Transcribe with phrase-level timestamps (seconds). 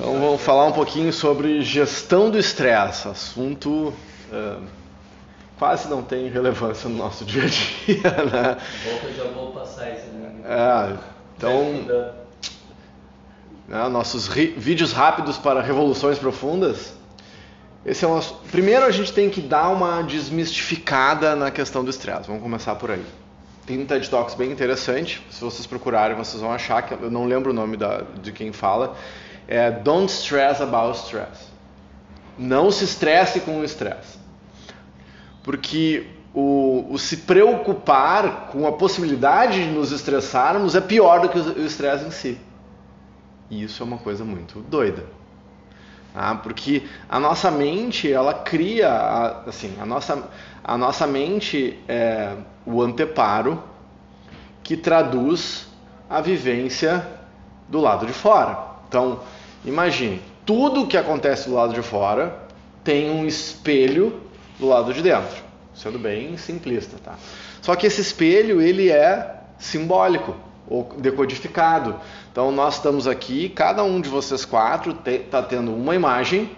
[0.00, 3.92] Então vamos falar um pouquinho sobre gestão do estresse, assunto
[4.32, 4.62] uh,
[5.58, 8.56] quase não tem relevância no nosso dia a dia, né?
[8.82, 10.32] Bom eu já vou passar isso, né?
[10.42, 10.96] É,
[11.36, 12.14] então,
[13.68, 16.94] né, nossos vídeos rápidos para revoluções profundas.
[17.84, 18.36] Esse é o nosso...
[18.50, 22.26] Primeiro a gente tem que dar uma desmistificada na questão do estresse.
[22.26, 23.04] Vamos começar por aí.
[23.66, 25.22] Tem um TED Talks bem interessante.
[25.30, 28.50] Se vocês procurarem, vocês vão achar que eu não lembro o nome da, de quem
[28.50, 28.96] fala
[29.46, 31.48] é Don't stress about stress.
[32.38, 34.18] Não se estresse com o estresse.
[35.42, 41.38] Porque o, o, se preocupar com a possibilidade de nos estressarmos é pior do que
[41.38, 42.38] o estresse em si.
[43.50, 45.04] E isso é uma coisa muito doida.
[46.14, 50.28] Ah, porque a nossa mente, ela cria, assim, a nossa,
[50.62, 52.34] a nossa mente é
[52.66, 53.62] o anteparo
[54.62, 55.68] que traduz
[56.08, 57.06] a vivência
[57.68, 58.69] do lado de fora.
[58.90, 59.20] Então,
[59.64, 62.34] Imagine, tudo que acontece do lado de fora
[62.82, 64.20] tem um espelho
[64.58, 65.42] do lado de dentro,
[65.74, 67.14] sendo bem simplista, tá?
[67.60, 70.34] Só que esse espelho ele é simbólico
[70.66, 71.96] ou decodificado.
[72.32, 76.50] Então nós estamos aqui, cada um de vocês quatro está tendo uma imagem,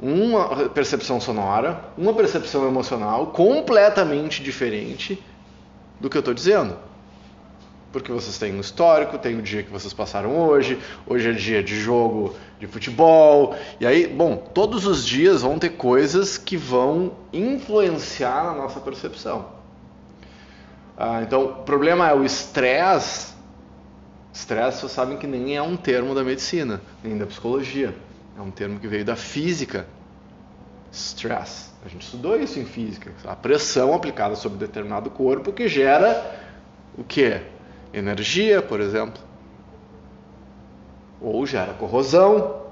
[0.00, 5.20] uma percepção sonora, uma percepção emocional completamente diferente
[6.00, 6.76] do que eu estou dizendo
[7.94, 11.62] porque vocês têm um histórico, tem o dia que vocês passaram hoje, hoje é dia
[11.62, 17.12] de jogo de futebol, e aí, bom, todos os dias vão ter coisas que vão
[17.32, 19.46] influenciar na nossa percepção.
[20.98, 23.32] Ah, então, o problema é o estresse.
[24.32, 27.94] Estresse, vocês sabem que nem é um termo da medicina, nem da psicologia.
[28.36, 29.86] É um termo que veio da física.
[30.90, 31.70] Stress.
[31.84, 33.12] A gente estudou isso em física.
[33.24, 36.42] A pressão aplicada sobre determinado corpo que gera
[36.98, 37.53] o quê?
[37.94, 39.22] Energia, por exemplo,
[41.20, 42.62] ou gera corrosão.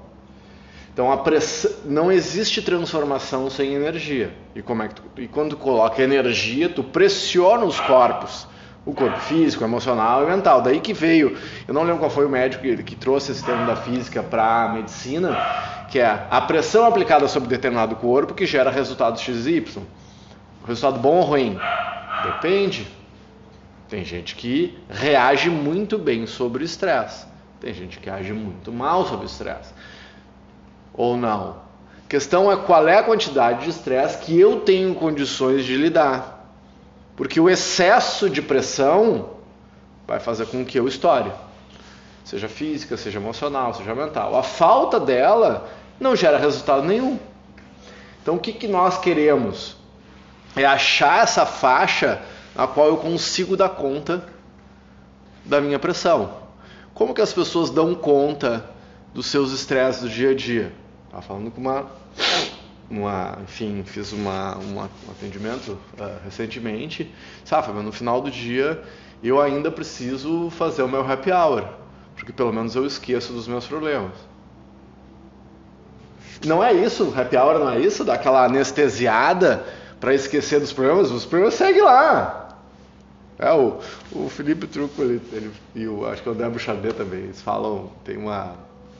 [0.93, 4.31] Então a pressão, não existe transformação sem energia.
[4.53, 8.47] E como é que tu, e quando tu coloca energia, tu pressiona os corpos,
[8.85, 10.61] o corpo físico, emocional e mental.
[10.61, 11.35] Daí que veio,
[11.67, 14.69] eu não lembro qual foi o médico que, trouxe esse termo da física para a
[14.69, 15.35] medicina,
[15.89, 19.83] que é a pressão aplicada sobre determinado corpo que gera resultados x e y.
[20.67, 21.59] Resultado bom ou ruim?
[22.23, 22.87] Depende.
[23.93, 27.27] Tem gente que reage muito bem sobre o estresse.
[27.61, 29.71] Tem gente que age muito mal sobre o estresse.
[30.95, 31.57] Ou não.
[32.03, 36.43] A questão é qual é a quantidade de estresse que eu tenho condições de lidar.
[37.15, 39.29] Porque o excesso de pressão
[40.07, 41.31] vai fazer com que eu estoure.
[42.25, 44.35] Seja física, seja emocional, seja mental.
[44.35, 47.19] A falta dela não gera resultado nenhum.
[48.23, 49.77] Então o que, que nós queremos?
[50.55, 52.19] É achar essa faixa
[52.55, 54.23] a qual eu consigo dar conta
[55.45, 56.43] da minha pressão.
[56.93, 58.69] Como que as pessoas dão conta
[59.13, 60.71] dos seus estresses do dia a dia?
[61.05, 61.85] Estava falando com uma,
[62.89, 67.11] uma enfim, fiz uma, uma um atendimento uh, recentemente.
[67.43, 68.81] Sabe, no final do dia
[69.23, 71.63] eu ainda preciso fazer o meu happy hour,
[72.15, 74.11] porque pelo menos eu esqueço dos meus problemas.
[76.45, 79.65] Não é isso, happy hour não é isso, daquela anestesiada
[79.99, 82.42] para esquecer dos problemas, os problemas seguem lá.
[83.39, 83.79] É, o,
[84.11, 87.91] o Felipe Truco ele, ele, e o, acho que o André Bouchardet também, eles falam,
[88.03, 88.55] tem uma,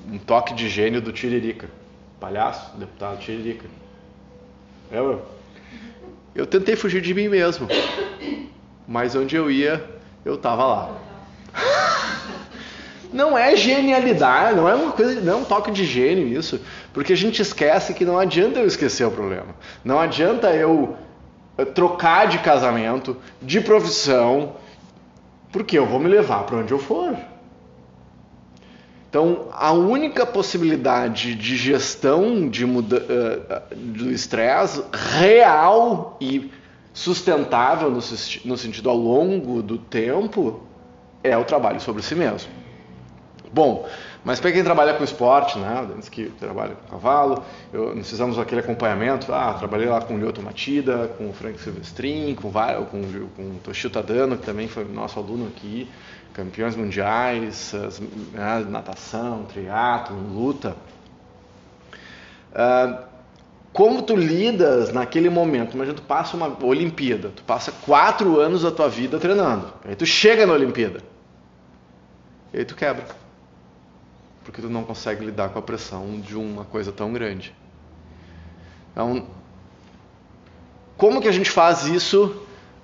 [0.09, 1.69] um toque de gênio do Tiririca.
[2.19, 3.67] Palhaço, deputado Tiririca.
[4.91, 5.19] Lembra?
[6.33, 7.67] Eu tentei fugir de mim mesmo,
[8.87, 9.83] mas onde eu ia,
[10.25, 10.97] eu tava lá.
[13.13, 16.59] Não é genialidade, não é uma coisa, não é um toque de gênio isso,
[16.91, 19.53] porque a gente esquece que não adianta eu esquecer o problema.
[19.85, 20.97] Não adianta eu
[21.73, 24.53] trocar de casamento, de profissão,
[25.51, 27.15] porque eu vou me levar para onde eu for.
[29.09, 36.51] Então, a única possibilidade de gestão de muda, uh, do estresse real e
[36.91, 37.99] sustentável no,
[38.45, 40.61] no sentido ao longo do tempo
[41.23, 42.49] é o trabalho sobre si mesmo.
[43.51, 43.87] Bom,
[44.25, 47.43] mas para quem trabalha com esporte, né, antes que trabalha com cavalo,
[47.73, 51.59] eu, nós fizemos aquele acompanhamento, ah, trabalhei lá com o Lyoto Matida, com o Frank
[51.59, 55.89] Silvestrin, com, com, com o Toshio Tadano, que também foi nosso aluno aqui,
[56.33, 60.77] campeões mundiais, as, né, natação, triatlo, luta.
[62.53, 63.03] Uh,
[63.73, 65.73] como tu lidas naquele momento?
[65.73, 70.05] Imagina, tu passa uma Olimpíada, tu passa quatro anos da tua vida treinando, aí tu
[70.05, 70.99] chega na Olimpíada,
[72.53, 73.22] e aí tu quebra
[74.43, 77.53] porque tu não consegue lidar com a pressão de uma coisa tão grande.
[78.91, 79.25] Então,
[80.97, 82.35] como que a gente faz isso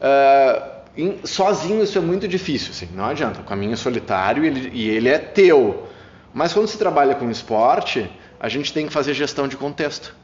[0.01, 1.83] uh, sozinho?
[1.83, 3.41] Isso é muito difícil, assim, não adianta.
[3.41, 5.87] O caminho é solitário e ele, e ele é teu.
[6.33, 8.09] Mas quando se trabalha com esporte,
[8.39, 10.15] a gente tem que fazer gestão de contexto.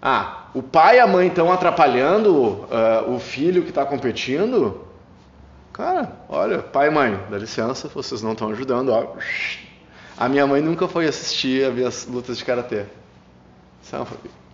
[0.00, 4.86] Ah, o pai e a mãe estão atrapalhando uh, o filho que está competindo?
[5.72, 8.90] Cara, olha, pai e mãe, dá licença, vocês não estão ajudando.
[8.90, 9.14] Ó.
[10.18, 12.84] A minha mãe nunca foi assistir as minhas lutas de karatê.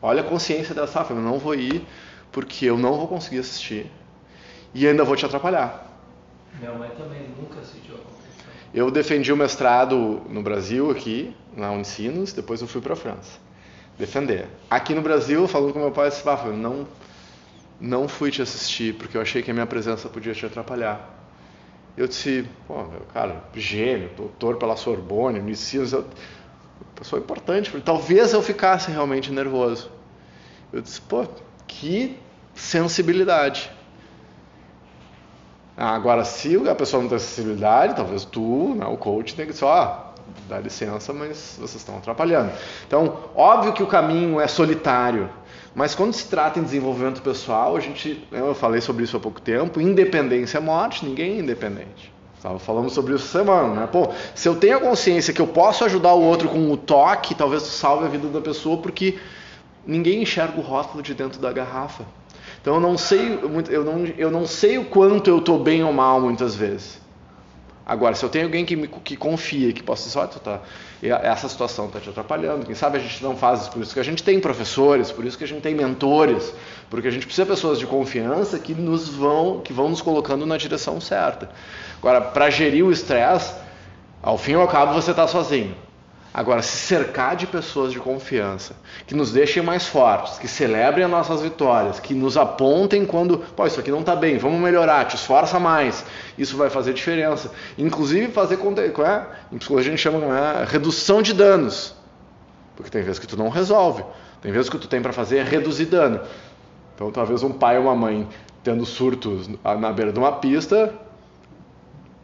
[0.01, 1.87] Olha a consciência dessa, eu não vou ir
[2.33, 3.87] porque eu não vou conseguir assistir
[4.75, 5.89] e ainda vou te atrapalhar.
[6.59, 8.53] Minha mãe também nunca assistiu a competição.
[8.75, 13.39] Eu defendi o mestrado no Brasil aqui, na Unicinos, depois eu fui para a França
[13.99, 14.49] defender.
[14.69, 16.87] Aqui no Brasil, falando com meu pai, disse, eu não,
[17.81, 21.22] não fui te assistir porque eu achei que a minha presença podia te atrapalhar.
[21.97, 25.39] Eu disse, pô, meu, cara, gênio, doutor pela Sorbonne,
[25.93, 26.05] eu,
[26.95, 29.91] pessoa importante, talvez eu ficasse realmente nervoso.
[30.73, 31.27] Eu disse, pô,
[31.67, 32.17] que
[32.55, 33.71] sensibilidade.
[35.77, 39.53] Ah, agora, se a pessoa não tem sensibilidade, talvez tu, né, o coach, tem que
[39.53, 40.13] dizer, ó, oh,
[40.49, 42.53] dá licença, mas vocês estão atrapalhando.
[42.87, 45.29] Então, óbvio que o caminho é solitário,
[45.75, 49.41] mas quando se trata em desenvolvimento pessoal, a gente, eu falei sobre isso há pouco
[49.41, 52.13] tempo, independência é morte, ninguém é independente.
[52.37, 53.89] Estava falando sobre isso semana, né?
[53.91, 57.35] Pô, se eu tenho a consciência que eu posso ajudar o outro com o toque,
[57.35, 59.19] talvez salve a vida da pessoa, porque
[59.87, 62.05] ninguém enxerga o rótulo de dentro da garrafa.
[62.61, 63.39] Então eu não sei,
[63.71, 67.02] eu não, eu não sei o quanto eu estou bem ou mal muitas vezes.
[67.85, 70.61] Agora, se eu tenho alguém que, me, que confia, que possa dizer, olha, tá,
[71.03, 73.99] essa situação está te atrapalhando, quem sabe a gente não faz isso, por isso que
[73.99, 76.55] a gente tem professores, por isso que a gente tem mentores,
[76.89, 80.47] porque a gente precisa de pessoas de confiança que nos vão, que vão nos colocando
[80.47, 81.51] na direção certa.
[81.99, 83.53] Agora, para gerir o estresse,
[84.23, 85.75] ao fim e ao cabo você está sozinho.
[86.35, 88.75] Agora, se cercar de pessoas de confiança,
[89.07, 93.67] que nos deixem mais fortes, que celebrem as nossas vitórias, que nos apontem quando, pô,
[93.67, 96.05] isso aqui não está bem, vamos melhorar, te esforça mais.
[96.39, 97.51] Isso vai fazer diferença.
[97.77, 99.27] Inclusive fazer com é?
[99.53, 100.65] em psicologia a gente chama é?
[100.65, 101.95] redução de danos.
[102.77, 104.03] Porque tem vezes que tu não resolve.
[104.41, 106.21] Tem vezes que tu tem para fazer é reduzir dano.
[106.95, 108.27] Então, talvez um pai ou uma mãe
[108.65, 110.95] tendo surtos na beira de uma pista,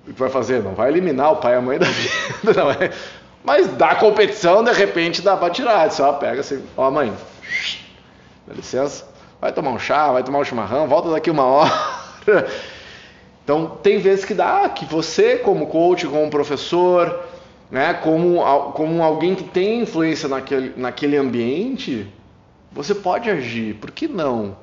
[0.06, 0.62] o que vai fazer?
[0.62, 2.90] Não vai eliminar o pai e a mãe da vida, não é?
[3.44, 5.90] Mas da competição, de repente, dá para tirar.
[5.90, 7.12] Só pega assim, ó mãe,
[8.46, 9.06] dá licença,
[9.40, 11.72] vai tomar um chá, vai tomar um chimarrão, volta daqui uma hora.
[13.48, 17.24] Então, tem vezes que dá, que você, como coach, como professor,
[17.70, 18.42] né, como,
[18.72, 22.06] como alguém que tem influência naquele, naquele ambiente,
[22.70, 23.76] você pode agir.
[23.76, 24.54] Por que não?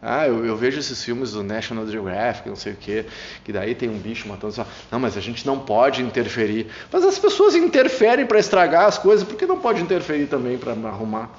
[0.00, 3.04] Ah, eu, eu, vejo esses filmes do National Geographic, não sei o quê,
[3.44, 4.52] que daí tem um bicho matando.
[4.52, 4.66] Só.
[4.92, 6.68] Não, mas a gente não pode interferir.
[6.92, 10.72] Mas as pessoas interferem para estragar as coisas, por que não pode interferir também para
[10.72, 11.30] arrumar?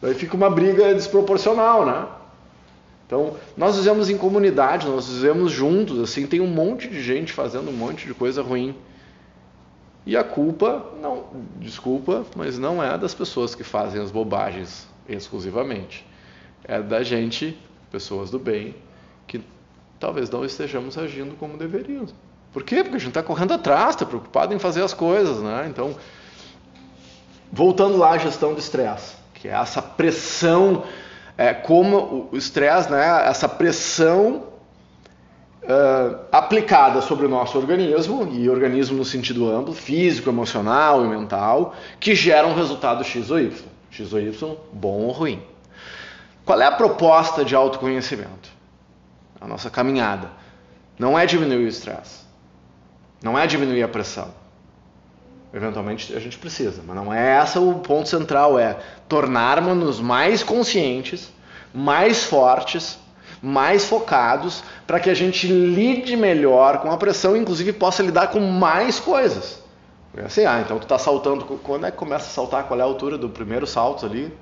[0.00, 2.06] Daí fica uma briga desproporcional, né?
[3.06, 7.68] Então, nós vivemos em comunidade, nós vivemos juntos, assim, tem um monte de gente fazendo
[7.68, 8.74] um monte de coisa ruim.
[10.06, 11.24] E a culpa, não,
[11.58, 16.06] desculpa, mas não é das pessoas que fazem as bobagens exclusivamente
[16.64, 17.56] é da gente,
[17.90, 18.74] pessoas do bem,
[19.26, 19.40] que
[20.00, 22.14] talvez não estejamos agindo como deveríamos.
[22.52, 22.82] Por quê?
[22.82, 25.66] Porque a gente está correndo atrás, está preocupado em fazer as coisas, né?
[25.68, 25.96] Então,
[27.52, 30.84] voltando lá à gestão do estresse, que é essa pressão,
[31.36, 33.26] é, como o estresse, né?
[33.26, 34.44] Essa pressão
[35.64, 41.74] uh, aplicada sobre o nosso organismo, e organismo no sentido amplo, físico, emocional e mental,
[41.98, 43.52] que gera um resultado X ou Y.
[43.90, 45.42] X ou Y, bom ou ruim.
[46.44, 48.50] Qual é a proposta de autoconhecimento?
[49.40, 50.30] A nossa caminhada.
[50.98, 52.20] Não é diminuir o estresse.
[53.22, 54.28] Não é diminuir a pressão.
[55.52, 58.76] Eventualmente a gente precisa, mas não é essa o ponto central, é
[59.08, 61.32] tornarmos-nos mais conscientes,
[61.72, 62.98] mais fortes,
[63.40, 68.28] mais focados, para que a gente lide melhor com a pressão e inclusive possa lidar
[68.28, 69.62] com mais coisas.
[70.16, 72.64] É assim, ah, então tu está saltando, quando é que começa a saltar?
[72.64, 74.36] Qual é a altura do primeiro salto ali?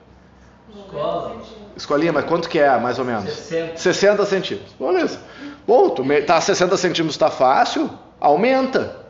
[0.77, 1.37] Escola.
[1.77, 3.25] Escolinha, mas quanto que é, mais ou menos?
[3.25, 3.77] 60.
[3.77, 4.73] 60 centímetros.
[4.79, 5.21] Beleza.
[5.67, 9.01] Bom, tu tá 60 centímetros está fácil, aumenta.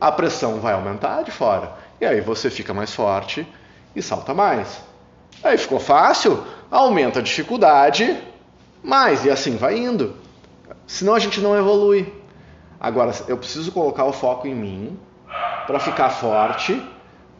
[0.00, 1.72] A pressão vai aumentar de fora.
[2.00, 3.46] E aí você fica mais forte
[3.94, 4.80] e salta mais.
[5.42, 8.22] Aí ficou fácil, aumenta a dificuldade,
[8.82, 9.24] mais.
[9.24, 10.16] E assim vai indo.
[10.86, 12.12] Senão a gente não evolui.
[12.78, 14.98] Agora, eu preciso colocar o foco em mim
[15.66, 16.80] para ficar forte,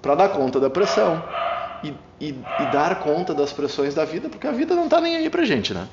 [0.01, 1.23] para dar conta da pressão
[1.85, 5.17] e, e, e, dar conta das pressões da vida, porque a vida não está nem
[5.17, 5.87] aí pra gente, né?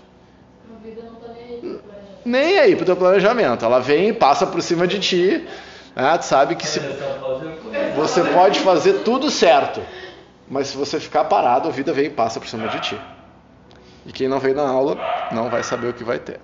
[0.74, 2.22] A vida não está nem aí pro planejamento.
[2.26, 3.66] Nem aí pro teu planejamento.
[3.66, 5.48] Ela vem e passa por cima de ti.
[5.96, 6.18] Né?
[6.18, 6.80] Tu sabe que se
[7.96, 9.82] você pode fazer tudo certo,
[10.50, 13.02] mas se você ficar parado, a vida vem e passa por cima de ti.
[14.06, 14.98] E quem não veio na aula
[15.32, 16.40] não vai saber o que vai ter.